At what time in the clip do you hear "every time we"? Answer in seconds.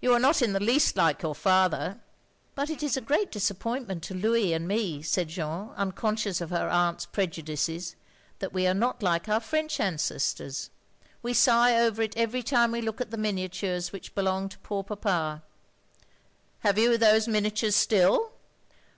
12.16-12.80